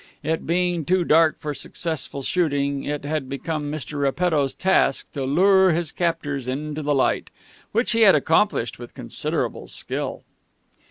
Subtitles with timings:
[0.23, 3.99] It being too dark for successful shooting, it had become Mr.
[3.99, 7.29] Repetto's task to lure his captors into the light,
[7.71, 10.23] which he had accomplished with considerable skill.